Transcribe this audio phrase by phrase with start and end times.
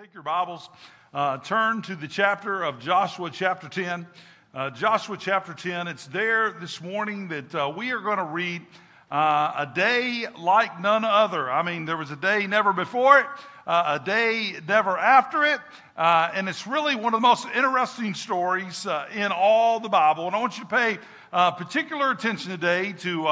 [0.00, 0.70] Take your Bibles,
[1.12, 4.06] uh, turn to the chapter of Joshua, chapter 10.
[4.54, 5.86] Uh, Joshua, chapter 10.
[5.86, 8.62] It's there this morning that uh, we are going to read
[9.10, 11.50] uh, a day like none other.
[11.50, 13.26] I mean, there was a day never before it,
[13.66, 15.60] uh, a day never after it.
[15.94, 20.26] Uh, and it's really one of the most interesting stories in all the Bible.
[20.26, 20.98] And I want you to pay
[21.30, 23.28] particular attention today to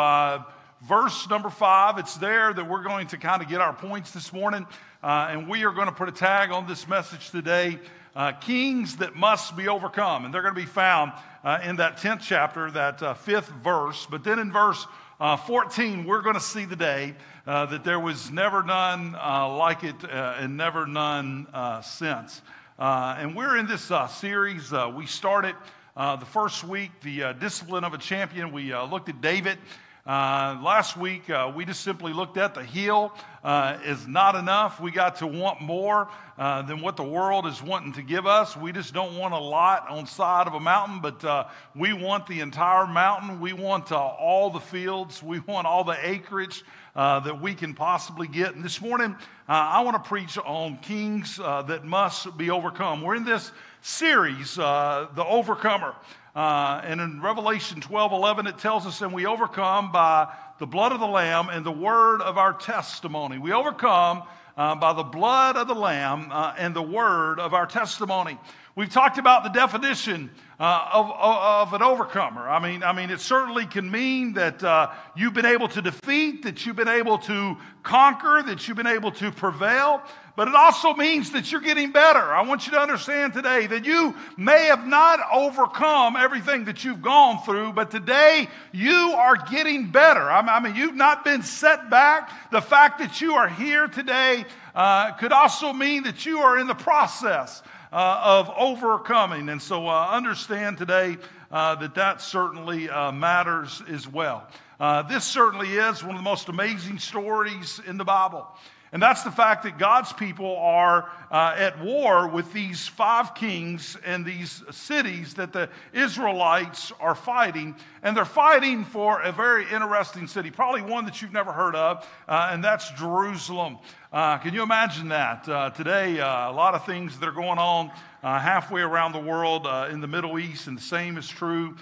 [0.83, 1.99] verse number five.
[1.99, 4.67] It's there that we're going to kind of get our points this morning.
[5.03, 7.79] Uh, and we are going to put a tag on this message today
[8.17, 10.25] uh, Kings that Must Be Overcome.
[10.25, 11.13] And they're going to be found
[11.45, 14.07] uh, in that 10th chapter, that uh, fifth verse.
[14.11, 14.87] But then in verse
[15.21, 17.15] uh, 14, we're going to see today
[17.47, 21.47] uh, that there was never none like it and never none
[21.83, 22.43] since.
[22.79, 24.73] and we're in this series.
[24.95, 25.55] we started
[25.95, 28.51] the first week, the discipline of a champion.
[28.51, 29.59] We looked at David.
[30.07, 33.13] Uh, last week, uh, we just simply looked at the hill
[33.45, 34.81] uh, is not enough.
[34.81, 38.57] We got to want more uh, than what the world is wanting to give us.
[38.57, 42.27] We just don't want a lot on side of a mountain, but uh, we want
[42.27, 43.41] the entire mountain.
[43.41, 45.23] We want uh, all the fields.
[45.23, 48.55] We want all the acreage that we can possibly get.
[48.55, 49.15] And this morning,
[49.49, 53.03] I want to preach on kings that must be overcome.
[53.03, 55.95] We're in this series, The Overcomer.
[56.35, 60.93] Uh, and in Revelation 12 11, it tells us, and we overcome by the blood
[60.93, 63.39] of the Lamb and the word of our testimony.
[63.39, 64.23] We overcome
[64.57, 68.39] uh, by the blood of the Lamb uh, and the word of our testimony.
[68.77, 72.47] We've talked about the definition uh, of, of, an overcomer.
[72.47, 76.43] I mean, I mean, it certainly can mean that uh, you've been able to defeat,
[76.43, 80.03] that you've been able to conquer, that you've been able to prevail
[80.41, 82.19] but it also means that you're getting better.
[82.33, 87.03] I want you to understand today that you may have not overcome everything that you've
[87.03, 90.31] gone through, but today you are getting better.
[90.31, 92.31] I mean, you've not been set back.
[92.51, 96.67] The fact that you are here today uh, could also mean that you are in
[96.67, 97.63] the process
[97.93, 99.49] uh, of overcoming.
[99.49, 101.17] And so uh, understand today
[101.51, 104.47] uh, that that certainly uh, matters as well.
[104.79, 108.47] Uh, this certainly is one of the most amazing stories in the Bible.
[108.93, 113.97] And that's the fact that God's people are uh, at war with these five kings
[114.05, 117.77] and these cities that the Israelites are fighting.
[118.03, 122.09] And they're fighting for a very interesting city, probably one that you've never heard of,
[122.27, 123.79] uh, and that's Jerusalem.
[124.13, 125.49] Uh, can you imagine that?
[125.49, 127.93] Uh, today, uh, a lot of things that are going on
[128.25, 131.77] uh, halfway around the world in the Middle East, and the same is true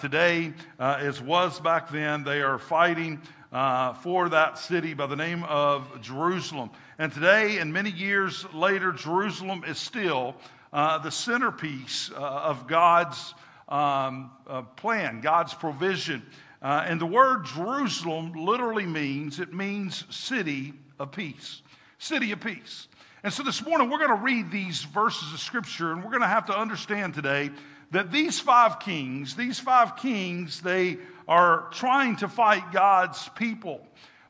[0.00, 2.22] today as was back then.
[2.22, 3.20] They are fighting
[3.52, 6.70] uh, for that city by the name of Jerusalem.
[6.96, 10.36] And today, and many years later, Jerusalem is still
[10.72, 13.34] uh, the centerpiece uh, of God's
[13.68, 16.22] um, uh, plan, God's provision.
[16.62, 21.62] Uh, and the word Jerusalem literally means it means city of peace.
[22.04, 22.86] City of peace.
[23.22, 26.20] And so this morning we're going to read these verses of scripture and we're going
[26.20, 27.50] to have to understand today
[27.92, 33.80] that these five kings, these five kings, they are trying to fight God's people.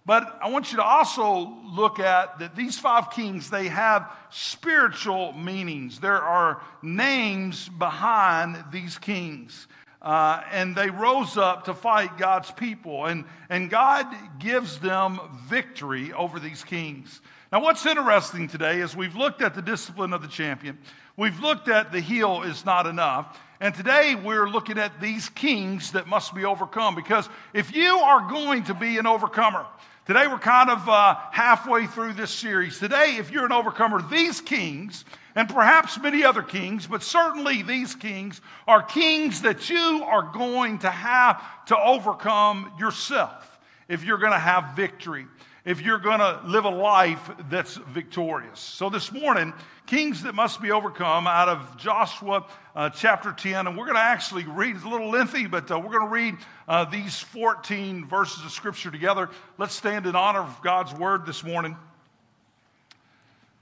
[0.06, 5.32] But I want you to also look at that these five kings, they have spiritual
[5.32, 5.98] meanings.
[5.98, 9.66] There are names behind these kings.
[10.00, 13.06] Uh, and they rose up to fight God's people.
[13.06, 14.06] And, and God
[14.38, 15.18] gives them
[15.48, 17.20] victory over these kings.
[17.54, 20.76] Now, what's interesting today is we've looked at the discipline of the champion,
[21.16, 25.92] we've looked at the heel is not enough, and today we're looking at these kings
[25.92, 26.96] that must be overcome.
[26.96, 29.66] Because if you are going to be an overcomer,
[30.04, 32.80] today we're kind of uh, halfway through this series.
[32.80, 35.04] Today, if you're an overcomer, these kings,
[35.36, 40.78] and perhaps many other kings, but certainly these kings, are kings that you are going
[40.78, 45.28] to have to overcome yourself if you're going to have victory
[45.64, 48.60] if you're going to live a life that's victorious.
[48.60, 49.54] So this morning,
[49.86, 53.66] kings that must be overcome out of Joshua uh, chapter 10.
[53.66, 56.12] And we're going to actually read, it's a little lengthy, but uh, we're going to
[56.12, 56.34] read
[56.68, 59.30] uh, these 14 verses of scripture together.
[59.56, 61.76] Let's stand in honor of God's word this morning.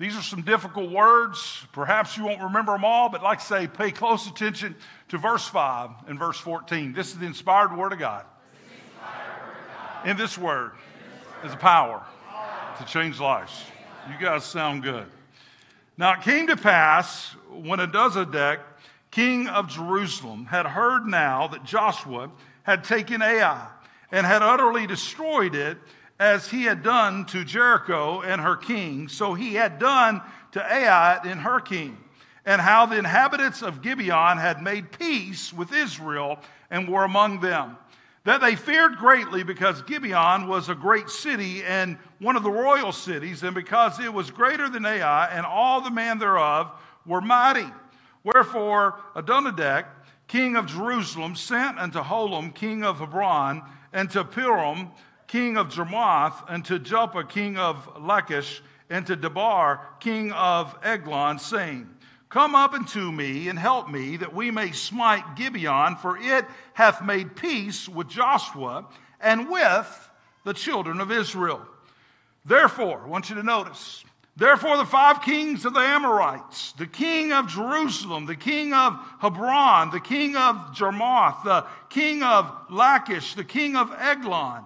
[0.00, 1.64] These are some difficult words.
[1.72, 4.74] Perhaps you won't remember them all, but like I say, pay close attention
[5.08, 6.94] to verse 5 and verse 14.
[6.94, 8.24] This is the inspired word of God.
[10.04, 10.72] In this word
[11.44, 12.02] is a power
[12.78, 13.64] to change lives.
[14.08, 15.06] You guys sound good.
[15.96, 18.60] Now it came to pass when Adozadek,
[19.10, 22.30] king of Jerusalem, had heard now that Joshua
[22.62, 23.66] had taken Ai
[24.12, 25.78] and had utterly destroyed it
[26.20, 30.22] as he had done to Jericho and her king, so he had done
[30.52, 31.98] to Ai and her king,
[32.46, 36.38] and how the inhabitants of Gibeon had made peace with Israel
[36.70, 37.76] and were among them.
[38.24, 42.92] That they feared greatly because Gibeon was a great city and one of the royal
[42.92, 46.70] cities, and because it was greater than Ai, and all the men thereof
[47.04, 47.66] were mighty.
[48.22, 49.86] Wherefore Adonidek,
[50.28, 54.92] king of Jerusalem, sent unto Hoham, king of Hebron, and to Piram,
[55.26, 61.40] king of Jarmuth, and to Joppa, king of Lachish, and to Debir, king of Eglon,
[61.40, 61.88] saying,
[62.32, 67.04] Come up unto me and help me, that we may smite Gibeon, for it hath
[67.04, 68.86] made peace with Joshua
[69.20, 70.10] and with
[70.42, 71.60] the children of Israel.
[72.46, 74.02] Therefore, I want you to notice,
[74.34, 79.90] therefore the five kings of the Amorites, the king of Jerusalem, the king of Hebron,
[79.90, 84.64] the king of Jarmuth, the king of Lachish, the king of Eglon,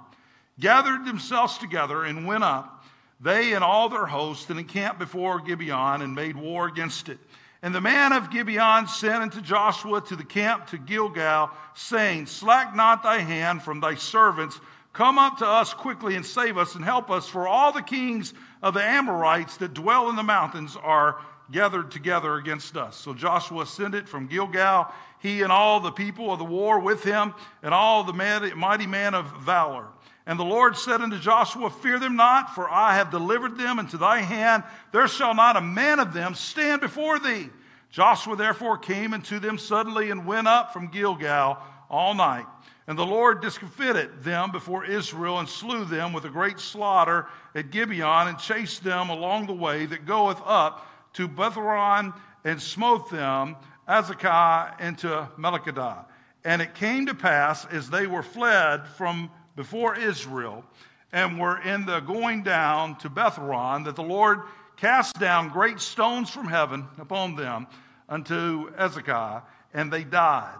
[0.61, 2.85] gathered themselves together and went up,
[3.21, 7.19] they and all their hosts, and encamped before Gibeon and made war against it.
[7.67, 12.77] And the man of Gibeon sent unto Joshua to the camp to Gilgal, saying, Slack
[12.77, 14.61] not thy hand from thy servants.
[14.93, 18.35] Come up to us quickly and save us and help us, for all the kings
[18.63, 21.21] of the Amorites that dwell in the mountains are
[21.51, 22.95] gathered together against us.
[22.95, 24.87] So Joshua ascended from Gilgal,
[25.19, 27.35] he and all the people of the war with him,
[27.65, 29.87] and all the mighty man of valor.
[30.27, 33.97] And the Lord said unto Joshua, Fear them not, for I have delivered them into
[33.97, 34.65] thy hand.
[34.93, 37.49] There shall not a man of them stand before thee.
[37.91, 41.59] Joshua therefore came unto them suddenly and went up from Gilgal
[41.89, 42.47] all night.
[42.89, 47.71] And the Lord discomfited them before Israel and slew them with a great slaughter at
[47.71, 52.13] Gibeon and chased them along the way that goeth up to Bethhoron
[52.45, 53.57] and smote them,
[53.89, 56.05] Azekah, and to Makkedah.
[56.45, 60.65] And it came to pass as they were fled from before Israel
[61.13, 64.41] and were in the going down to Bethhoron that the Lord
[64.77, 67.67] cast down great stones from heaven upon them
[68.09, 69.43] unto Azekah,
[69.73, 70.59] and they died.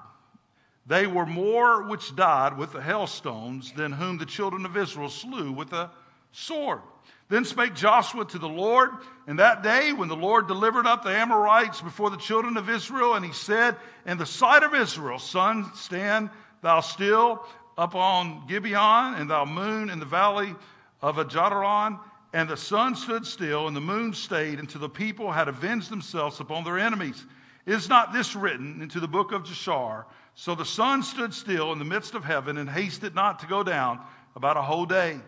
[0.87, 5.53] They were more which died with the hailstones than whom the children of Israel slew
[5.53, 5.91] with the
[6.33, 6.81] sword.
[7.29, 8.91] Then spake Joshua to the Lord
[9.27, 13.15] in that day when the Lord delivered up the Amorites before the children of Israel,
[13.15, 13.77] and he said,
[14.07, 16.31] In the sight of Israel, sun, stand
[16.63, 17.45] thou still
[17.79, 20.55] upon Gibeon, and thou moon in the valley
[21.03, 21.99] of Ajalon.
[22.33, 26.41] And the sun stood still, and the moon stayed, until the people had avenged themselves
[26.41, 27.25] upon their enemies.
[27.67, 30.05] Is not this written into the book of Jashar?
[30.35, 33.63] So the sun stood still in the midst of heaven and hasted not to go
[33.63, 34.01] down
[34.35, 35.19] about a whole day.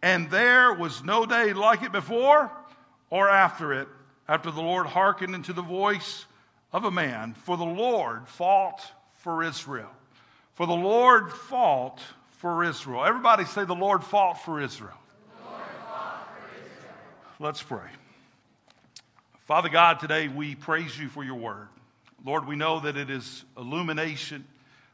[0.00, 2.52] And there was no day like it before
[3.10, 3.88] or after it,
[4.28, 6.26] after the Lord hearkened unto the voice
[6.72, 7.34] of a man.
[7.34, 8.80] For the Lord fought
[9.16, 9.90] for Israel.
[10.54, 12.00] For the Lord fought
[12.38, 13.04] for Israel.
[13.04, 14.96] Everybody say, The Lord fought for Israel.
[15.42, 16.92] Fought for Israel.
[17.40, 17.88] Let's pray.
[19.46, 21.68] Father God, today we praise you for your word.
[22.24, 24.44] Lord, we know that it is illumination.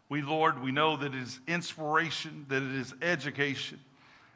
[0.08, 3.78] We, Lord, we know that it is inspiration, that it is education.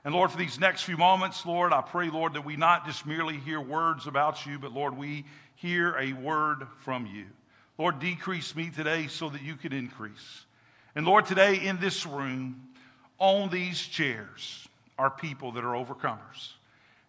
[0.04, 3.06] And Lord, for these next few moments, Lord, I pray, Lord, that we not just
[3.06, 5.24] merely hear words about you, but Lord, we
[5.56, 7.24] hear a word from you.
[7.78, 10.44] Lord, decrease me today so that you can increase.
[10.96, 12.68] And Lord, today in this room,
[13.18, 14.68] on these chairs,
[14.98, 16.52] are people that are overcomers.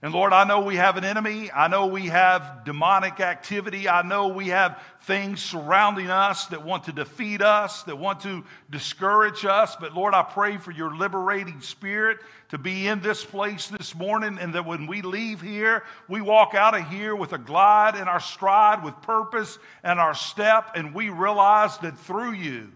[0.02, 1.50] And Lord, I know we have an enemy.
[1.52, 3.88] I know we have demonic activity.
[3.88, 8.44] I know we have things surrounding us that want to defeat us, that want to
[8.70, 9.76] discourage us.
[9.76, 14.38] But Lord, I pray for your liberating spirit to be in this place this morning
[14.40, 18.08] and that when we leave here, we walk out of here with a glide in
[18.08, 22.72] our stride, with purpose and our step, and we realize that through you,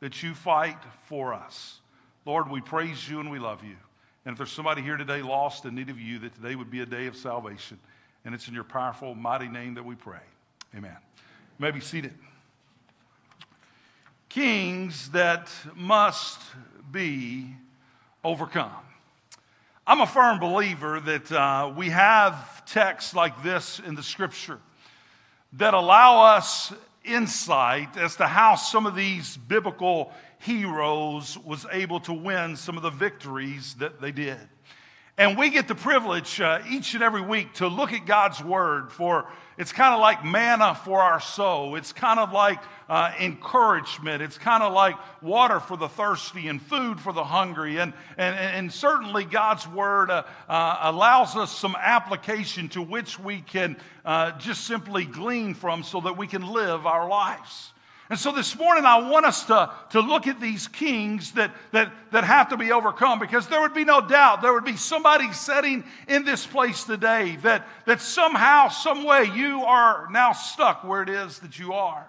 [0.00, 1.80] that you fight for us.
[2.26, 3.76] Lord, we praise you and we love you.
[4.24, 6.80] And if there's somebody here today lost in need of you, that today would be
[6.80, 7.78] a day of salvation.
[8.24, 10.20] And it's in your powerful, mighty name that we pray.
[10.76, 10.96] Amen.
[11.58, 12.14] You may be seated.
[14.28, 16.40] Kings that must
[16.92, 17.54] be
[18.22, 18.70] overcome.
[19.86, 24.58] I'm a firm believer that uh, we have texts like this in the scripture
[25.54, 26.72] that allow us
[27.04, 32.82] insight as to how some of these biblical heroes was able to win some of
[32.82, 34.38] the victories that they did.
[35.18, 38.90] And we get the privilege uh, each and every week to look at God's Word
[38.90, 39.26] for
[39.60, 41.76] it's kind of like manna for our soul.
[41.76, 44.22] It's kind of like uh, encouragement.
[44.22, 47.78] It's kind of like water for the thirsty and food for the hungry.
[47.78, 53.42] And, and, and certainly God's Word uh, uh, allows us some application to which we
[53.42, 57.74] can uh, just simply glean from so that we can live our lives.
[58.10, 61.92] And so this morning, I want us to, to look at these kings that, that,
[62.10, 65.32] that have to be overcome because there would be no doubt there would be somebody
[65.32, 71.04] sitting in this place today that, that somehow, some way, you are now stuck where
[71.04, 72.04] it is that you are.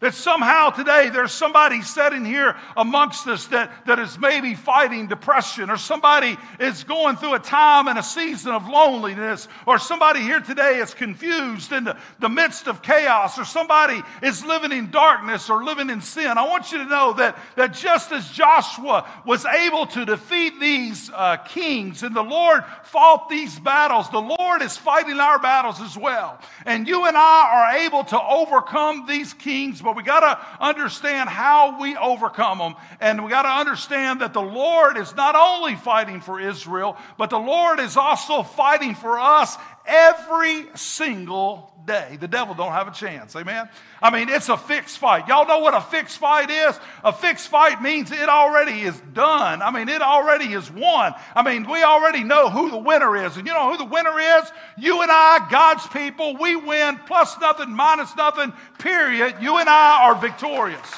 [0.00, 5.70] That somehow today there's somebody sitting here amongst us that, that is maybe fighting depression,
[5.70, 10.40] or somebody is going through a time and a season of loneliness, or somebody here
[10.40, 15.48] today is confused in the, the midst of chaos, or somebody is living in darkness
[15.48, 16.36] or living in sin.
[16.36, 21.10] I want you to know that, that just as Joshua was able to defeat these
[21.14, 25.96] uh, kings and the Lord fought these battles, the Lord is fighting our battles as
[25.96, 26.38] well.
[26.66, 31.30] And you and I are able to overcome these kings but we got to understand
[31.30, 32.74] how we overcome them.
[33.00, 37.30] And we got to understand that the Lord is not only fighting for Israel, but
[37.30, 42.18] the Lord is also fighting for us every single day.
[42.20, 43.34] The devil don't have a chance.
[43.36, 43.68] Amen.
[44.02, 45.28] I mean, it's a fixed fight.
[45.28, 46.78] Y'all know what a fixed fight is?
[47.04, 49.62] A fixed fight means it already is done.
[49.62, 51.14] I mean, it already is won.
[51.34, 53.36] I mean, we already know who the winner is.
[53.36, 54.50] And you know who the winner is?
[54.76, 59.36] You and I, God's people, we win plus nothing, minus nothing, period.
[59.40, 60.92] You and I are victorious.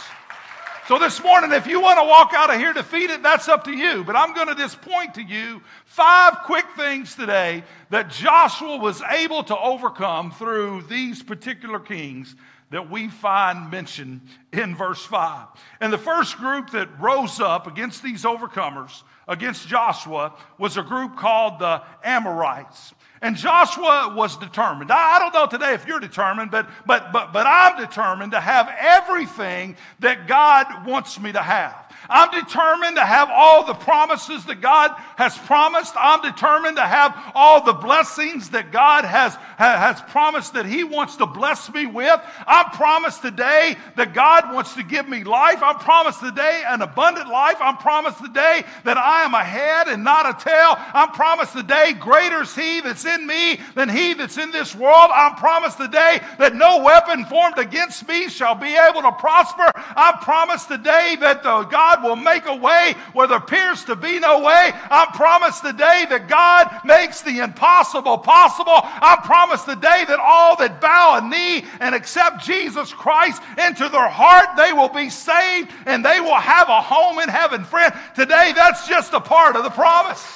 [0.87, 3.73] So this morning, if you want to walk out of here defeated, that's up to
[3.73, 4.05] you.
[4.05, 9.03] But I'm going to just point to you five quick things today that Joshua was
[9.03, 12.35] able to overcome through these particular kings
[12.71, 15.49] that we find mentioned in verse 5.
[15.81, 21.17] And the first group that rose up against these overcomers, against Joshua, was a group
[21.17, 22.95] called the Amorites.
[23.21, 24.91] And Joshua was determined.
[24.93, 28.73] I don't know today if you're determined, but, but, but, but I'm determined to have
[28.79, 31.88] everything that God wants me to have.
[32.09, 35.95] I'm determined to have all the promises that God has promised.
[35.97, 41.17] I'm determined to have all the blessings that God has, has promised that He wants
[41.17, 42.21] to bless me with.
[42.47, 45.63] I'm promised today that God wants to give me life.
[45.63, 47.57] I'm promised today an abundant life.
[47.61, 50.77] I'm promised today that I am a head and not a tail.
[50.95, 55.11] I'm promised today greater is He that's in me than He that's in this world.
[55.13, 59.71] I'm promised today that no weapon formed against me shall be able to prosper.
[59.75, 63.97] I'm promised today that the God God will make a way where there appears to
[63.97, 64.73] be no way.
[64.91, 68.75] I promise today that God makes the impossible possible.
[68.75, 74.09] I promise today that all that bow a knee and accept Jesus Christ into their
[74.09, 77.65] heart, they will be saved and they will have a home in heaven.
[77.65, 80.27] Friend, today that's just a part of the promise.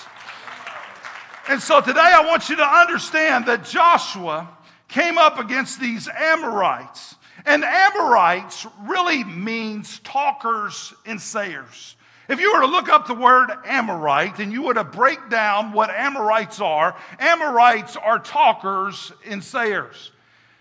[1.51, 4.49] And so today I want you to understand that Joshua
[4.89, 7.12] came up against these Amorites.
[7.45, 11.97] And Amorites really means talkers and sayers.
[12.29, 15.73] If you were to look up the word Amorite and you were to break down
[15.73, 20.13] what Amorites are, Amorites are talkers and sayers.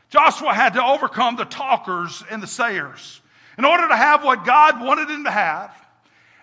[0.10, 3.22] Joshua had to overcome the talkers and the sayers
[3.58, 5.74] in order to have what God wanted him to have,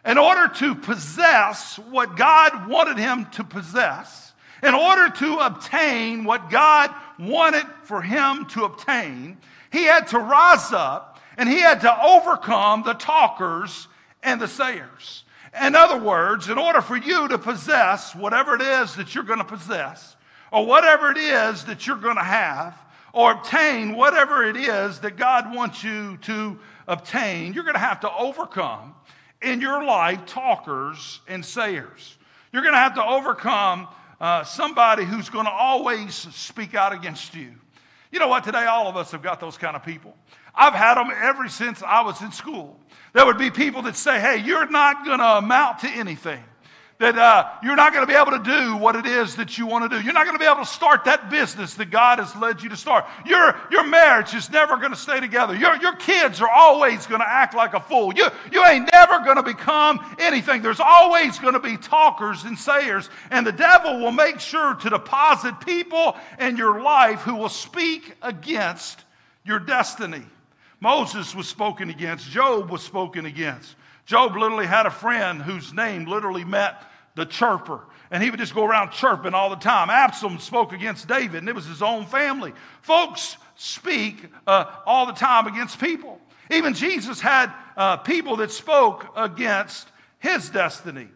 [0.07, 6.49] in order to possess what God wanted him to possess, in order to obtain what
[6.49, 9.37] God wanted for him to obtain.
[9.70, 13.88] He had to rise up and he had to overcome the talkers
[14.22, 15.25] and the sayers.
[15.62, 19.38] In other words, in order for you to possess whatever it is that you're going
[19.38, 20.16] to possess,
[20.52, 22.76] or whatever it is that you're going to have,
[23.12, 28.00] or obtain whatever it is that God wants you to obtain, you're going to have
[28.00, 28.94] to overcome
[29.42, 32.18] in your life talkers and sayers.
[32.52, 33.88] You're going to have to overcome
[34.20, 37.52] uh, somebody who's going to always speak out against you.
[38.11, 38.45] You know what?
[38.45, 40.15] Today, all of us have got those kind of people.
[40.55, 42.79] I've had them ever since I was in school.
[43.12, 46.43] There would be people that say, hey, you're not going to amount to anything
[46.99, 49.67] that uh, you're not going to be able to do what it is that you
[49.67, 50.05] want to do.
[50.05, 52.69] You're not going to be able to start that business that God has led you
[52.71, 53.07] to start.
[53.25, 55.55] Your, your marriage is never going to stay together.
[55.55, 58.12] Your, your kids are always going to act like a fool.
[58.14, 60.61] You, you ain't never going to become anything.
[60.61, 64.90] There's always going to be talkers and sayers, and the devil will make sure to
[64.90, 69.05] deposit people in your life who will speak against
[69.45, 70.25] your destiny.
[70.81, 73.76] Moses was spoken against, Job was spoken against.
[74.09, 76.75] Job literally had a friend whose name literally meant
[77.18, 77.82] the chirper.
[78.10, 79.90] And he would just go around chirping all the time.
[79.90, 82.54] Absalom spoke against David, and it was his own family.
[82.80, 86.18] Folks speak uh, all the time against people.
[86.50, 91.08] Even Jesus had uh, people that spoke against his destiny.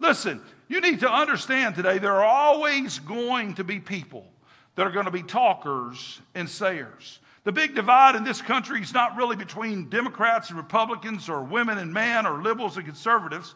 [0.00, 4.26] Listen, you need to understand today there are always going to be people
[4.74, 7.20] that are going to be talkers and sayers.
[7.44, 11.78] The big divide in this country is not really between Democrats and Republicans or women
[11.78, 13.54] and men or liberals and conservatives,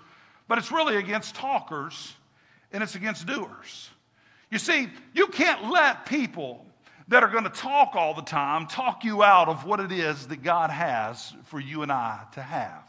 [0.49, 2.15] but it's really against talkers
[2.73, 3.91] and it's against doers.
[4.51, 6.65] You see, you can't let people
[7.09, 10.27] that are going to talk all the time talk you out of what it is
[10.29, 12.85] that God has for you and I to have,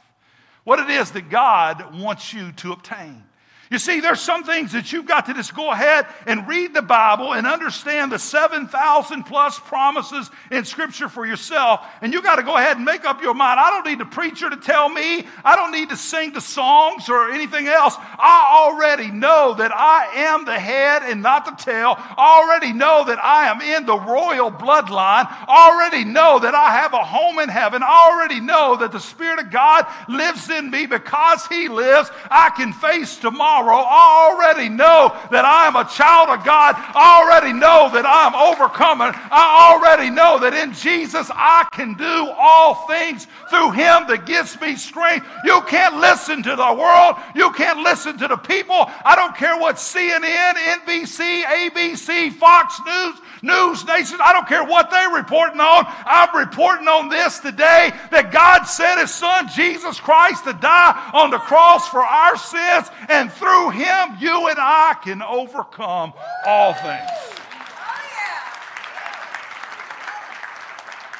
[0.64, 3.24] what it is that God wants you to obtain.
[3.72, 6.84] You see, there's some things that you've got to just go ahead and read the
[6.84, 11.84] Bible and understand the 7,000 plus promises in Scripture for yourself.
[12.02, 13.60] And you got to go ahead and make up your mind.
[13.60, 15.26] I don't need the preacher to tell me.
[15.44, 17.96] I don't need to sing the songs or anything else.
[17.98, 21.96] I already know that I am the head and not the tail.
[21.98, 25.26] I already know that I am in the royal bloodline.
[25.28, 27.82] I already know that I have a home in heaven.
[27.82, 32.12] I already know that the Spirit of God lives in me because He lives.
[32.30, 36.76] I can face tomorrow tomorrow, I already know that I am a child of God.
[36.78, 39.12] I already know that I am overcoming.
[39.14, 44.60] I already know that in Jesus I can do all things through Him that gives
[44.60, 45.26] me strength.
[45.44, 47.16] You can't listen to the world.
[47.36, 48.90] You can't listen to the people.
[49.06, 54.90] I don't care what CNN, NBC, ABC, Fox News, News Nation, I don't care what
[54.90, 55.86] they're reporting on.
[56.06, 61.30] I'm reporting on this today that God sent His Son, Jesus Christ, to die on
[61.30, 66.14] the cross for our sins, and through Through him, you and I can overcome
[66.48, 67.12] all things.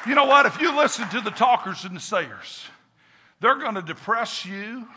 [0.08, 0.44] You know what?
[0.44, 2.64] If you listen to the talkers and the sayers,
[3.38, 4.88] they're going to depress you.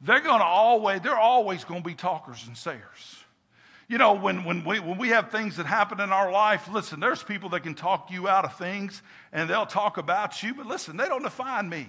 [0.00, 3.24] They're going to always, they're always going to be talkers and sayers.
[3.88, 7.00] You know, when, when, we, when we have things that happen in our life, listen,
[7.00, 10.66] there's people that can talk you out of things and they'll talk about you, but
[10.66, 11.88] listen, they don't define me.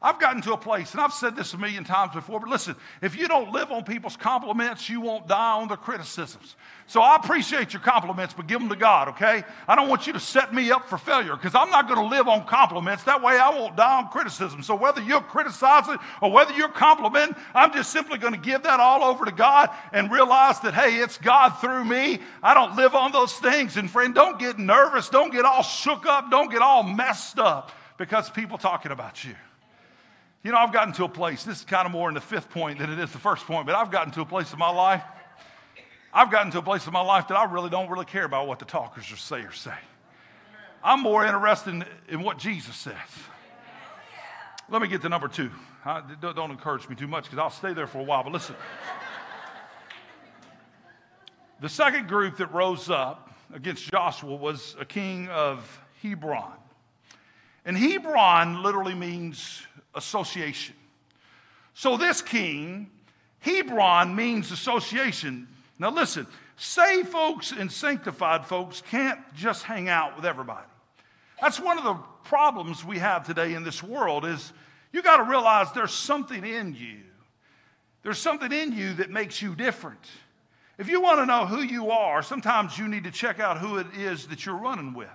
[0.00, 2.76] I've gotten to a place, and I've said this a million times before, but listen,
[3.02, 6.54] if you don't live on people's compliments, you won't die on their criticisms.
[6.86, 9.42] So I appreciate your compliments, but give them to God, okay?
[9.66, 12.06] I don't want you to set me up for failure because I'm not going to
[12.06, 13.02] live on compliments.
[13.04, 14.62] That way I won't die on criticism.
[14.62, 18.78] So whether you're criticizing or whether you're complimenting, I'm just simply going to give that
[18.78, 22.20] all over to God and realize that, hey, it's God through me.
[22.40, 23.76] I don't live on those things.
[23.76, 25.08] And friend, don't get nervous.
[25.08, 26.30] Don't get all shook up.
[26.30, 29.34] Don't get all messed up because people talking about you.
[30.44, 32.48] You know, I've gotten to a place, this is kind of more in the fifth
[32.50, 34.70] point than it is the first point, but I've gotten to a place in my
[34.70, 35.02] life,
[36.12, 38.46] I've gotten to a place in my life that I really don't really care about
[38.46, 39.74] what the talkers say or say.
[40.82, 42.94] I'm more interested in, in what Jesus says.
[44.70, 45.50] Let me get to number two.
[45.84, 48.32] I, don't, don't encourage me too much because I'll stay there for a while, but
[48.32, 48.54] listen.
[51.60, 56.52] the second group that rose up against Joshua was a king of Hebron.
[57.68, 59.62] And Hebron literally means
[59.94, 60.74] association.
[61.74, 62.90] So this king,
[63.40, 65.46] Hebron means association.
[65.78, 70.64] Now listen, saved folks and sanctified folks can't just hang out with everybody.
[71.42, 74.50] That's one of the problems we have today in this world is
[74.90, 77.00] you got to realize there's something in you.
[78.02, 80.00] There's something in you that makes you different.
[80.78, 83.76] If you want to know who you are, sometimes you need to check out who
[83.76, 85.10] it is that you're running with.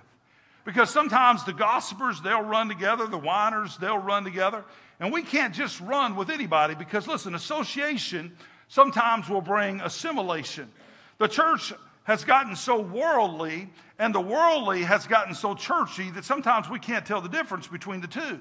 [0.64, 4.64] Because sometimes the gossipers, they'll run together, the whiners, they'll run together.
[4.98, 8.36] And we can't just run with anybody because, listen, association
[8.68, 10.70] sometimes will bring assimilation.
[11.18, 11.72] The church
[12.04, 17.04] has gotten so worldly, and the worldly has gotten so churchy that sometimes we can't
[17.04, 18.40] tell the difference between the two.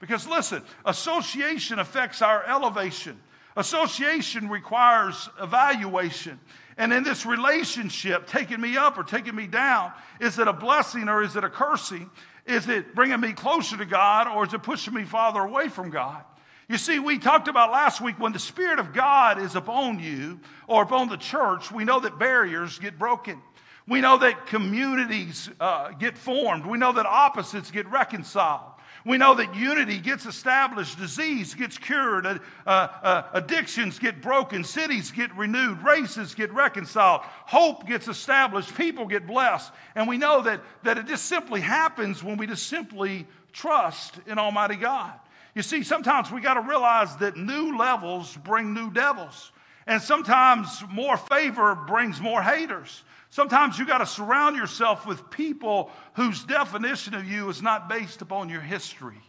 [0.00, 3.20] Because, listen, association affects our elevation.
[3.56, 6.38] Association requires evaluation.
[6.76, 11.08] And in this relationship, taking me up or taking me down, is it a blessing
[11.08, 12.10] or is it a cursing?
[12.46, 15.90] Is it bringing me closer to God or is it pushing me farther away from
[15.90, 16.24] God?
[16.68, 20.38] You see, we talked about last week when the Spirit of God is upon you
[20.68, 23.42] or upon the church, we know that barriers get broken.
[23.88, 26.64] We know that communities uh, get formed.
[26.64, 28.70] We know that opposites get reconciled.
[29.04, 35.10] We know that unity gets established, disease gets cured, uh, uh, addictions get broken, cities
[35.10, 39.72] get renewed, races get reconciled, hope gets established, people get blessed.
[39.94, 44.38] And we know that, that it just simply happens when we just simply trust in
[44.38, 45.12] Almighty God.
[45.54, 49.50] You see, sometimes we got to realize that new levels bring new devils.
[49.90, 53.02] And sometimes more favor brings more haters.
[53.28, 58.22] Sometimes you got to surround yourself with people whose definition of you is not based
[58.22, 59.20] upon your history,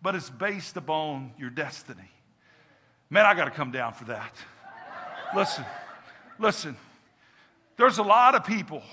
[0.00, 2.08] but it's based upon your destiny.
[3.10, 4.32] Man, I got to come down for that.
[5.34, 5.64] listen,
[6.38, 6.76] listen.
[7.76, 8.84] There's a lot of people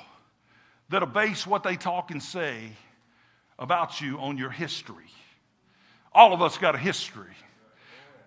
[0.89, 2.71] that'll base what they talk and say
[3.59, 5.11] about you on your history.
[6.11, 7.35] All of us got a history.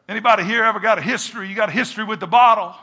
[0.08, 1.48] Anybody here ever got a history?
[1.48, 2.74] You got a history with the bottle.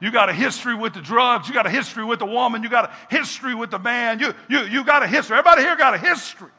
[0.00, 1.46] You got a history with the drugs.
[1.46, 2.62] You got a history with the woman.
[2.62, 4.18] You got a history with the man.
[4.18, 5.36] You, you, you got a history.
[5.36, 6.50] Everybody here got a history.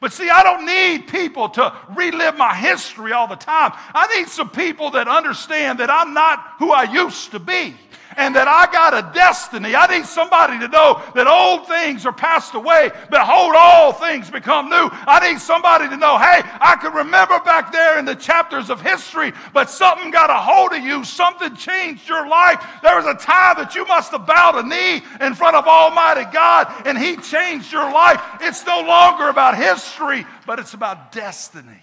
[0.00, 3.72] But see, I don't need people to relive my history all the time.
[3.94, 7.74] I need some people that understand that I'm not who I used to be.
[8.16, 9.74] And that I got a destiny.
[9.74, 12.90] I need somebody to know that old things are passed away.
[13.10, 14.88] Behold, all things become new.
[14.92, 18.80] I need somebody to know, hey, I can remember back there in the chapters of
[18.80, 21.04] history, but something got a hold of you.
[21.04, 22.64] Something changed your life.
[22.82, 26.24] There was a time that you must have bowed a knee in front of Almighty
[26.32, 28.20] God, and He changed your life.
[28.40, 31.82] It's no longer about history, but it's about destiny.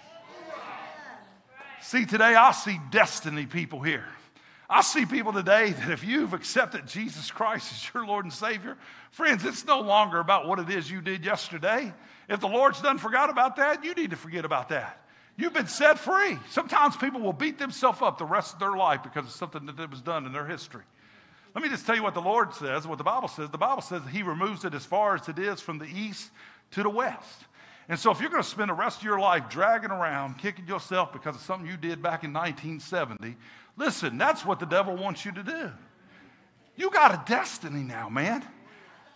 [1.81, 4.05] See, today I see destiny people here.
[4.69, 8.78] I see people today that if you've accepted Jesus Christ as your Lord and Savior,
[9.12, 11.93] friends, it's no longer about what it is you did yesterday.
[12.28, 15.06] If the Lord's done forgot about that, you need to forget about that.
[15.38, 16.38] You've been set free.
[16.49, 19.91] Sometimes people will beat themselves up the rest of their life because of something that
[19.91, 20.84] was done in their history.
[21.54, 23.49] Let me just tell you what the Lord says, what the Bible says.
[23.49, 26.32] The Bible says He removes it as far as it is from the east
[26.71, 27.45] to the west.
[27.88, 30.67] And so, if you're going to spend the rest of your life dragging around, kicking
[30.67, 33.38] yourself because of something you did back in 1970,
[33.77, 35.71] listen, that's what the devil wants you to do.
[36.75, 38.45] You got a destiny now, man.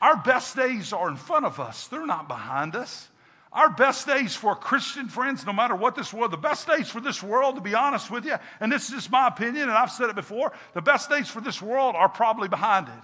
[0.02, 3.10] Our best days are in front of us, they're not behind us.
[3.52, 7.02] Our best days for Christian friends, no matter what this world, the best days for
[7.02, 9.92] this world, to be honest with you, and this is just my opinion, and I've
[9.92, 13.04] said it before, the best days for this world are probably behind it.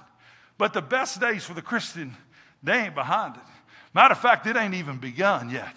[0.59, 2.15] But the best days for the Christian,
[2.61, 3.41] they ain't behind it.
[3.95, 5.75] Matter of fact, it ain't even begun yet.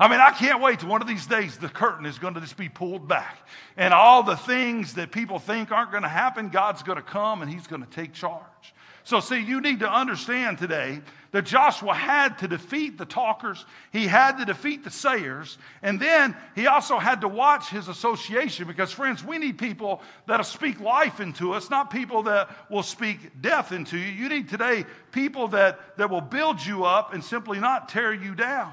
[0.00, 2.40] I mean, I can't wait to one of these days the curtain is going to
[2.40, 3.46] just be pulled back.
[3.76, 7.42] And all the things that people think aren't going to happen, God's going to come
[7.42, 8.74] and He's going to take charge.
[9.04, 14.06] So, see, you need to understand today that Joshua had to defeat the talkers, he
[14.06, 18.92] had to defeat the sayers, and then he also had to watch his association because,
[18.92, 23.70] friends, we need people that'll speak life into us, not people that will speak death
[23.70, 24.12] into you.
[24.12, 28.34] You need today people that, that will build you up and simply not tear you
[28.34, 28.72] down.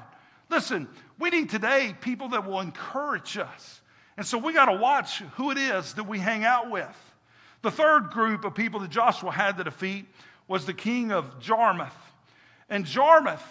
[0.50, 3.80] Listen, we need today people that will encourage us.
[4.16, 7.14] And so we got to watch who it is that we hang out with.
[7.62, 10.06] The third group of people that Joshua had to defeat
[10.46, 11.94] was the king of Jarmuth.
[12.68, 13.44] And Jarmuth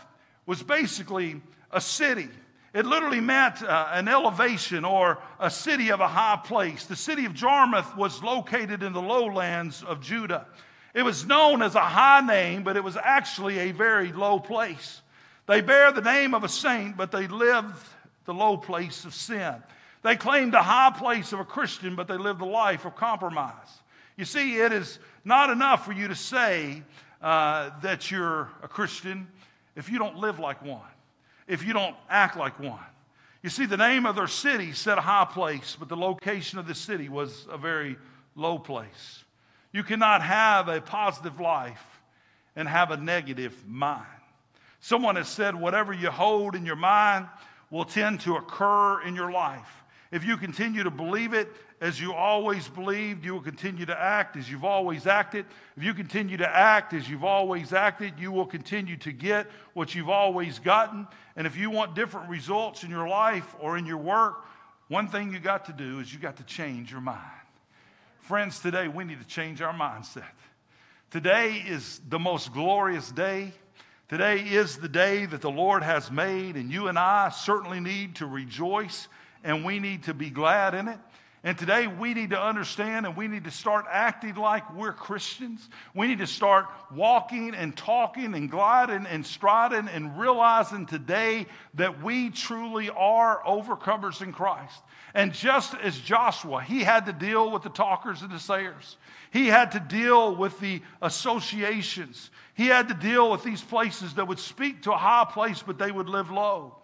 [0.46, 2.30] was basically a city.
[2.74, 6.86] It literally meant uh, an elevation or a city of a high place.
[6.86, 10.46] The city of Jarmuth was located in the lowlands of Judah.
[10.94, 15.02] It was known as a high name, but it was actually a very low place.
[15.48, 19.56] They bear the name of a saint, but they live the low place of sin.
[20.04, 23.82] They claim the high place of a Christian, but they live the life of compromise.
[24.18, 26.84] You see, it is not enough for you to say
[27.22, 29.28] uh, that you're a Christian
[29.76, 30.82] if you don't live like one,
[31.48, 32.80] if you don't act like one.
[33.44, 36.68] You see, the name of their city said a high place, but the location of
[36.68, 37.96] the city was a very
[38.36, 39.24] low place.
[39.72, 42.02] You cannot have a positive life
[42.56, 44.06] and have a negative mind.
[44.80, 47.28] Someone has said, whatever you hold in your mind
[47.70, 49.84] will tend to occur in your life.
[50.12, 51.50] If you continue to believe it
[51.82, 55.46] as you always believed, you will continue to act as you've always acted.
[55.76, 59.94] If you continue to act as you've always acted, you will continue to get what
[59.94, 61.08] you've always gotten.
[61.36, 64.46] And if you want different results in your life or in your work,
[64.88, 67.22] one thing you got to do is you got to change your mind.
[68.22, 70.24] Friends, today we need to change our mindset.
[71.12, 73.52] Today is the most glorious day.
[74.10, 78.16] Today is the day that the Lord has made, and you and I certainly need
[78.16, 79.10] to rejoice
[79.44, 81.00] and we need to be glad in it.
[81.44, 85.70] And today we need to understand and we need to start acting like we're Christians.
[85.94, 91.46] We need to start walking and talking and gliding and striding and realizing today
[91.76, 94.82] that we truly are overcomers in Christ.
[95.14, 98.98] And just as Joshua, he had to deal with the talkers and the sayers.
[99.32, 102.32] He had to deal with the associations.
[102.56, 105.78] He had to deal with these places that would speak to a high place, but
[105.78, 106.76] they would live low.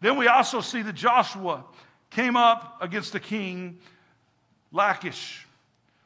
[0.00, 1.64] Then we also see that Joshua
[2.10, 3.78] came up against the king
[4.72, 5.46] Lachish.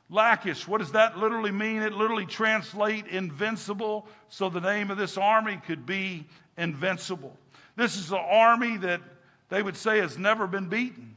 [0.08, 1.82] Lachish, what does that literally mean?
[1.82, 4.06] It literally translates invincible.
[4.28, 6.26] So the name of this army could be
[6.58, 7.36] invincible.
[7.76, 9.00] This is an army that
[9.48, 11.16] they would say has never been beaten.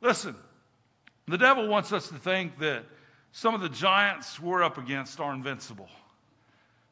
[0.00, 0.36] Listen,
[1.26, 2.84] the devil wants us to think that
[3.32, 5.88] some of the giants we're up against are invincible.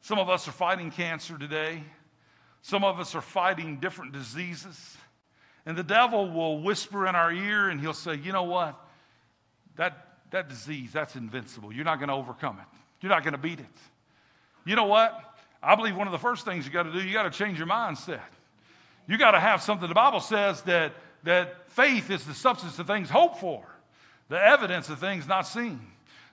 [0.01, 1.83] Some of us are fighting cancer today.
[2.61, 4.97] Some of us are fighting different diseases.
[5.65, 8.79] And the devil will whisper in our ear and he'll say, You know what?
[9.77, 11.73] That, that disease, that's invincible.
[11.73, 13.65] You're not going to overcome it, you're not going to beat it.
[14.65, 15.19] You know what?
[15.61, 17.57] I believe one of the first things you got to do, you got to change
[17.57, 18.21] your mindset.
[19.07, 19.87] You got to have something.
[19.87, 23.63] The Bible says that, that faith is the substance of things hoped for,
[24.29, 25.79] the evidence of things not seen.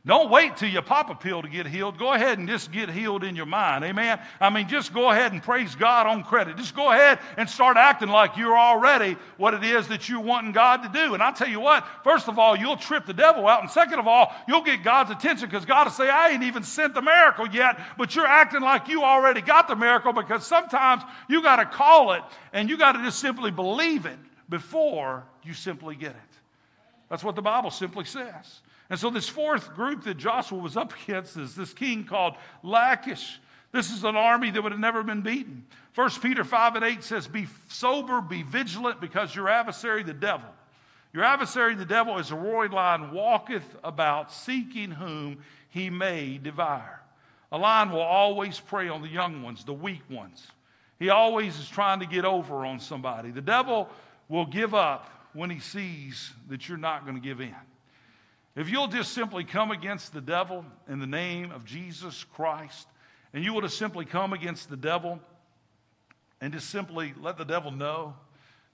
[0.05, 1.97] Don't wait till you pop a pill to get healed.
[1.97, 3.85] Go ahead and just get healed in your mind.
[3.85, 4.19] Amen.
[4.41, 6.57] I mean, just go ahead and praise God on credit.
[6.57, 10.51] Just go ahead and start acting like you're already what it is that you're wanting
[10.51, 11.15] God to do.
[11.15, 13.62] And I tell you what, first of all, you'll trip the devil out.
[13.62, 16.65] And second of all, you'll get God's attention because God will say, I ain't even
[16.65, 21.05] sent the miracle yet, but you're acting like you already got the miracle because sometimes
[21.29, 25.55] you got to call it and you got to just simply believe it before you
[25.55, 26.17] simply get it.
[27.09, 28.62] That's what the Bible simply says.
[28.92, 33.40] And so, this fourth group that Joshua was up against is this king called Lachish.
[33.72, 35.64] This is an army that would have never been beaten.
[35.94, 40.50] 1 Peter 5 and 8 says, Be sober, be vigilant, because your adversary, the devil,
[41.14, 45.38] your adversary, the devil, is a roaring lion, walketh about, seeking whom
[45.70, 47.00] he may devour.
[47.50, 50.46] A lion will always prey on the young ones, the weak ones.
[50.98, 53.31] He always is trying to get over on somebody.
[53.31, 53.88] The devil
[54.28, 57.57] will give up when he sees that you're not going to give in.
[58.55, 62.87] If you'll just simply come against the devil in the name of Jesus Christ,
[63.33, 65.21] and you will just simply come against the devil
[66.43, 68.15] and just simply let the devil know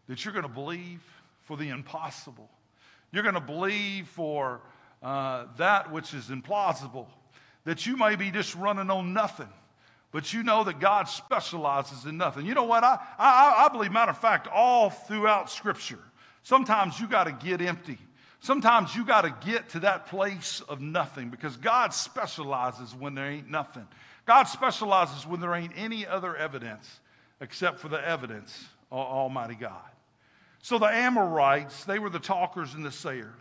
[0.09, 1.01] that you're going to believe
[1.45, 2.51] for the impossible.
[3.13, 4.61] You're going to believe for
[5.01, 7.07] uh, that which is implausible,
[7.65, 9.49] that you may be just running on nothing,
[10.11, 12.47] but you know that God specializes in nothing.
[12.47, 12.83] You know what?
[12.83, 16.01] I, I, I believe, matter of fact, all throughout Scripture,
[16.43, 17.99] sometimes you got to get empty.
[18.41, 23.27] Sometimes you got to get to that place of nothing because God specializes when there
[23.27, 23.87] ain't nothing.
[24.27, 27.01] God specializes when there ain't any other evidence
[27.41, 29.91] except for the evidence of Almighty God.
[30.63, 33.33] So the Amorites, they were the talkers and the sayer.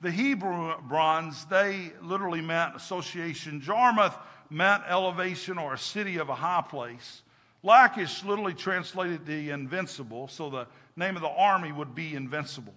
[0.00, 3.60] The Hebrew bronze, they literally meant association.
[3.60, 4.16] Jarmuth
[4.50, 7.22] meant elevation or a city of a high place.
[7.62, 10.66] Lachish literally translated the invincible, so the
[10.96, 12.74] name of the army would be invincible.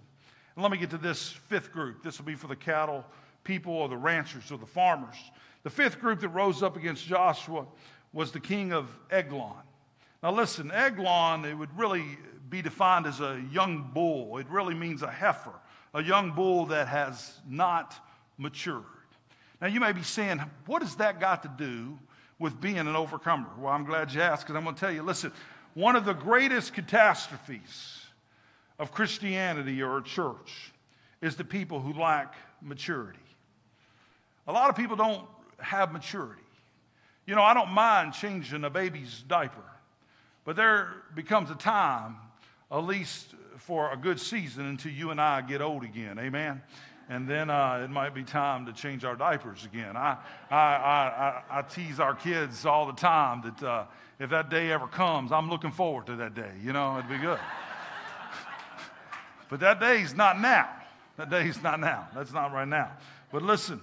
[0.56, 2.02] And let me get to this fifth group.
[2.02, 3.04] This will be for the cattle
[3.44, 5.16] people or the ranchers or the farmers.
[5.62, 7.66] The fifth group that rose up against Joshua
[8.12, 9.62] was the king of Eglon.
[10.22, 12.04] Now, listen, Eglon, it would really
[12.48, 14.38] be defined as a young bull.
[14.38, 15.52] It really means a heifer,
[15.92, 17.94] a young bull that has not
[18.38, 18.84] matured.
[19.60, 21.98] Now, you may be saying, what has that got to do
[22.38, 23.48] with being an overcomer?
[23.58, 25.32] Well, I'm glad you asked because I'm going to tell you listen,
[25.74, 27.95] one of the greatest catastrophes
[28.78, 30.72] of Christianity or a church
[31.22, 33.18] is the people who lack maturity.
[34.46, 35.26] A lot of people don't
[35.58, 36.42] have maturity.
[37.26, 39.64] You know, I don't mind changing a baby's diaper,
[40.44, 42.16] but there becomes a time,
[42.70, 46.18] at least for a good season, until you and I get old again.
[46.18, 46.62] Amen?
[47.08, 49.96] And then uh, it might be time to change our diapers again.
[49.96, 50.18] I,
[50.50, 53.84] I, I, I, tease our kids all the time that uh,
[54.18, 56.50] if that day ever comes, I'm looking forward to that day.
[56.62, 57.38] You know, it'd be good.
[59.48, 60.68] But that day is not now.
[61.16, 62.08] That day is not now.
[62.14, 62.92] That's not right now.
[63.32, 63.80] But listen,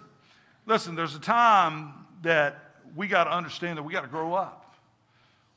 [0.66, 2.60] listen, there's a time that
[2.96, 4.76] we got to understand that we got to grow up.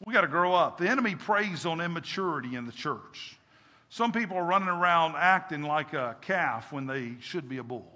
[0.05, 0.79] We got to grow up.
[0.79, 3.38] The enemy preys on immaturity in the church.
[3.88, 7.90] Some people are running around acting like a calf when they should be a bull.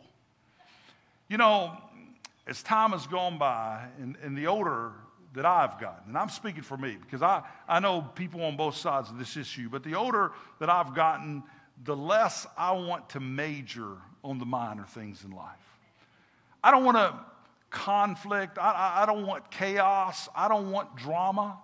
[1.29, 1.77] You know,
[2.47, 4.93] as time has gone by, and, and the older
[5.35, 8.77] that I've gotten, and I'm speaking for me because I, I know people on both
[8.77, 11.43] sides of this issue, but the older that I've gotten,
[11.85, 15.57] the less I want to major on the minor things in life.
[16.63, 17.15] I don't want to
[17.71, 18.59] conflict.
[18.59, 20.29] I, I, don't want chaos.
[20.35, 21.59] I don't want drama.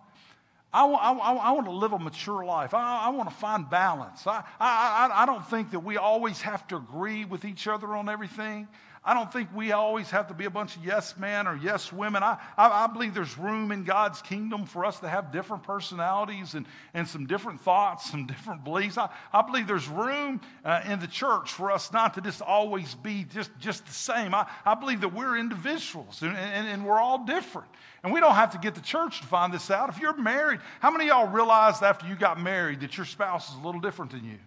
[0.73, 2.75] I, I, I want to live a mature life.
[2.75, 4.27] I, I want to find balance.
[4.27, 8.09] I, I, I don't think that we always have to agree with each other on
[8.09, 8.69] everything.
[9.07, 11.93] I don't think we always have to be a bunch of yes men or yes
[11.93, 12.25] women.
[12.25, 16.55] I, I, I, believe there's room in God's kingdom for us to have different personalities
[16.55, 18.99] and, and some different thoughts, some different beliefs.
[18.99, 22.97] I, I believe there's room uh, in the church for us not to just always
[22.97, 24.35] be just, just the same.
[24.35, 27.69] I, I believe that we're individuals and, and, and we're all different.
[28.03, 29.89] And we don't have to get the church to find this out.
[29.89, 33.51] If you're married, how many of y'all realized after you got married that your spouse
[33.51, 34.39] is a little different than you?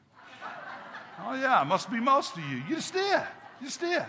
[1.25, 2.57] Oh, yeah, must be most of you.
[2.67, 3.21] You just did.
[3.61, 4.05] You just did.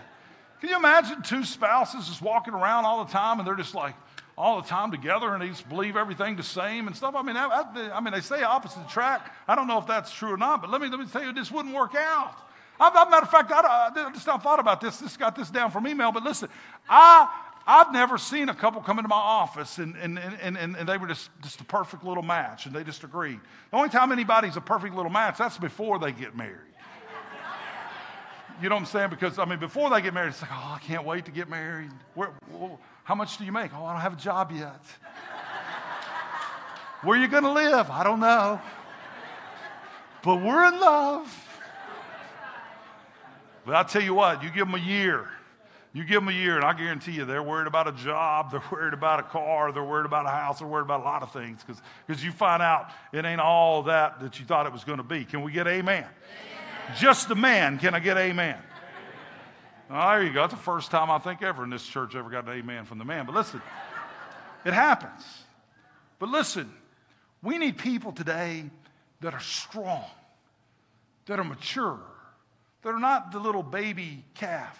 [0.61, 3.95] Can you imagine two spouses just walking around all the time and they're just like
[4.37, 7.15] all the time together and they just believe everything the same and stuff?
[7.15, 9.33] I mean, I, I, mean, they say opposite track.
[9.47, 11.33] I don't know if that's true or not, but let me, let me tell you,
[11.33, 12.35] this wouldn't work out.
[12.79, 14.97] I've, matter of fact, I, I just not thought about this.
[14.97, 16.47] This got this down from email, but listen,
[16.87, 17.27] I,
[17.65, 20.97] I've never seen a couple come into my office and, and, and, and, and they
[20.97, 23.39] were just, just a perfect little match and they just agreed.
[23.71, 26.70] The only time anybody's a perfect little match, that's before they get married.
[28.61, 29.09] You know what I'm saying?
[29.09, 31.49] Because, I mean, before they get married, it's like, oh, I can't wait to get
[31.49, 31.89] married.
[32.13, 32.29] Where,
[33.03, 33.71] how much do you make?
[33.75, 34.83] Oh, I don't have a job yet.
[37.01, 37.89] Where are you going to live?
[37.89, 38.61] I don't know.
[40.23, 41.47] But we're in love.
[43.65, 45.27] But I'll tell you what, you give them a year.
[45.93, 48.63] You give them a year, and I guarantee you they're worried about a job, they're
[48.71, 51.33] worried about a car, they're worried about a house, they're worried about a lot of
[51.33, 51.61] things
[52.07, 55.03] because you find out it ain't all that that you thought it was going to
[55.03, 55.25] be.
[55.25, 56.05] Can we get amen?
[56.05, 56.09] amen?
[56.97, 58.57] Just the man, can I get amen?
[59.89, 60.41] Oh, there you go.
[60.41, 62.97] That's the first time I think ever in this church ever got an amen from
[62.97, 63.25] the man.
[63.25, 63.61] But listen,
[64.63, 65.23] it happens.
[66.17, 66.71] But listen,
[67.43, 68.65] we need people today
[69.19, 70.05] that are strong,
[71.25, 71.99] that are mature,
[72.83, 74.77] that are not the little baby calf.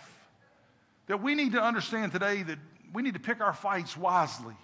[1.08, 2.60] That we need to understand today that
[2.94, 4.56] we need to pick our fights wisely.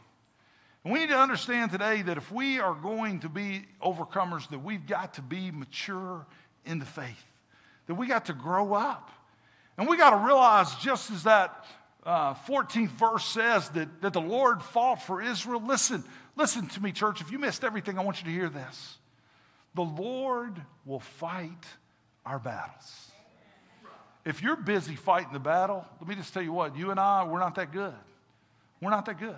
[0.83, 4.59] And we need to understand today that if we are going to be overcomers, that
[4.59, 6.25] we've got to be mature
[6.65, 7.25] in the faith,
[7.87, 9.09] that we got to grow up.
[9.77, 11.65] And we got to realize, just as that
[12.05, 15.61] uh, 14th verse says, that, that the Lord fought for Israel.
[15.65, 16.03] Listen,
[16.35, 17.21] listen to me, church.
[17.21, 18.97] If you missed everything, I want you to hear this.
[19.75, 21.65] The Lord will fight
[22.25, 23.11] our battles.
[24.25, 27.23] If you're busy fighting the battle, let me just tell you what, you and I,
[27.23, 27.93] we're not that good.
[28.81, 29.35] We're not that good.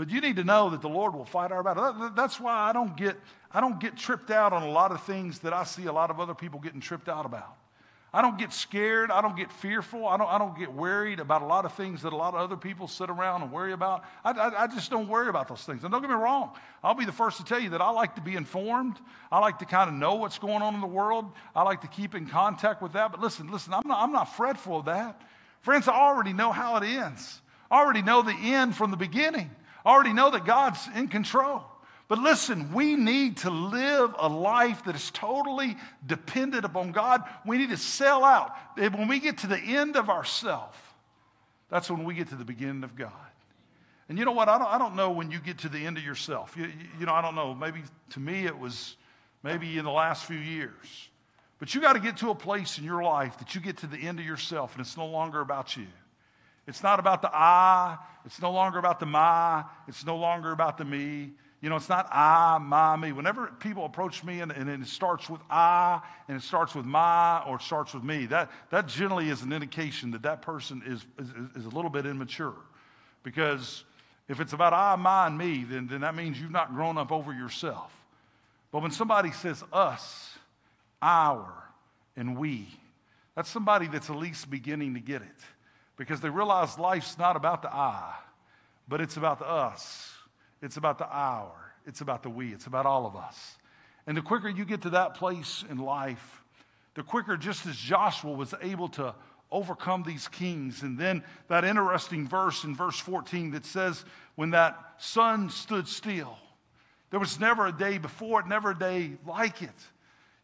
[0.00, 2.10] But you need to know that the Lord will fight our battle.
[2.16, 3.18] That's why I don't get,
[3.52, 6.10] I don't get tripped out on a lot of things that I see a lot
[6.10, 7.54] of other people getting tripped out about.
[8.10, 9.10] I don't get scared.
[9.10, 10.08] I don't get fearful.
[10.08, 12.40] I don't, I don't get worried about a lot of things that a lot of
[12.40, 14.04] other people sit around and worry about.
[14.24, 15.84] I, I, I, just don't worry about those things.
[15.84, 18.14] And don't get me wrong, I'll be the first to tell you that I like
[18.14, 18.96] to be informed.
[19.30, 21.30] I like to kind of know what's going on in the world.
[21.54, 23.10] I like to keep in contact with that.
[23.10, 25.20] But listen, listen, I'm not, I'm not fretful of that.
[25.60, 27.42] Friends, I already know how it ends.
[27.70, 29.50] I already know the end from the beginning.
[29.84, 31.64] I already know that God's in control.
[32.08, 37.22] But listen, we need to live a life that is totally dependent upon God.
[37.46, 38.52] We need to sell out.
[38.76, 40.76] When we get to the end of ourself,
[41.68, 43.12] that's when we get to the beginning of God.
[44.08, 44.48] And you know what?
[44.48, 46.56] I don't, I don't know when you get to the end of yourself.
[46.56, 47.54] You, you know, I don't know.
[47.54, 48.96] Maybe to me it was
[49.44, 51.08] maybe in the last few years.
[51.60, 53.86] But you got to get to a place in your life that you get to
[53.86, 55.86] the end of yourself and it's no longer about you.
[56.70, 57.98] It's not about the I.
[58.24, 59.64] It's no longer about the my.
[59.88, 61.32] It's no longer about the me.
[61.60, 63.10] You know, it's not I, my, me.
[63.10, 67.42] Whenever people approach me and, and it starts with I and it starts with my
[67.42, 71.04] or it starts with me, that, that generally is an indication that that person is,
[71.18, 72.54] is, is a little bit immature.
[73.24, 73.84] Because
[74.28, 77.10] if it's about I, my, and me, then, then that means you've not grown up
[77.10, 77.92] over yourself.
[78.70, 80.38] But when somebody says us,
[81.02, 81.52] our,
[82.16, 82.68] and we,
[83.34, 85.28] that's somebody that's at least beginning to get it.
[86.00, 88.14] Because they realize life's not about the I,
[88.88, 90.10] but it's about the us
[90.62, 91.52] it's about the our.
[91.86, 92.52] It's about the we.
[92.52, 93.56] It's about all of us.
[94.06, 96.42] And the quicker you get to that place in life,
[96.94, 99.14] the quicker, just as Joshua was able to
[99.50, 100.82] overcome these kings.
[100.82, 104.04] And then that interesting verse in verse 14 that says,
[104.36, 106.36] when that sun stood still,
[107.10, 109.70] there was never a day before it, never a day like it.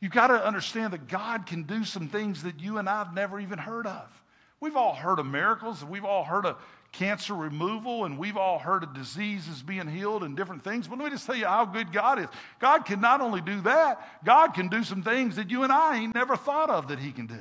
[0.00, 3.14] You've got to understand that God can do some things that you and I have
[3.14, 4.22] never even heard of.
[4.60, 6.56] We've all heard of miracles, we've all heard of
[6.92, 10.88] cancer removal, and we've all heard of diseases being healed and different things.
[10.88, 12.26] But let me just tell you how good God is.
[12.58, 15.98] God can not only do that, God can do some things that you and I
[15.98, 17.38] ain't never thought of that He can do.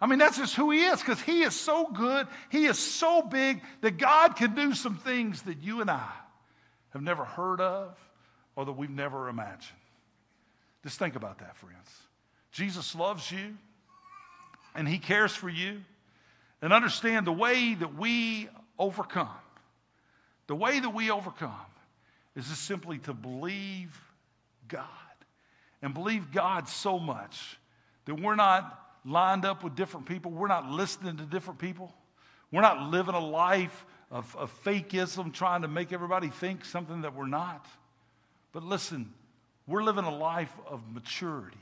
[0.00, 3.22] I mean, that's just who He is because He is so good, He is so
[3.22, 6.10] big that God can do some things that you and I
[6.90, 7.96] have never heard of
[8.56, 9.78] or that we've never imagined.
[10.82, 11.90] Just think about that, friends.
[12.50, 13.56] Jesus loves you
[14.74, 15.82] and He cares for you.
[16.66, 19.28] And understand the way that we overcome,
[20.48, 21.54] the way that we overcome
[22.34, 23.96] is just simply to believe
[24.66, 24.82] God.
[25.80, 27.56] And believe God so much
[28.06, 31.94] that we're not lined up with different people, we're not listening to different people,
[32.50, 37.14] we're not living a life of, of fakeism, trying to make everybody think something that
[37.14, 37.64] we're not.
[38.50, 39.14] But listen,
[39.68, 41.58] we're living a life of maturity.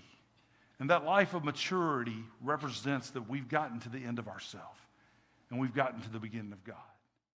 [0.80, 4.78] And that life of maturity represents that we've gotten to the end of ourselves
[5.54, 6.74] and we've gotten to the beginning of God.